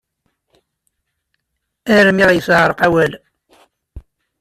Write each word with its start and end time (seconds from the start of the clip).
Armi 1.97 2.23
ɣ-yeɛreq 2.27 2.79
wawal. 2.83 3.13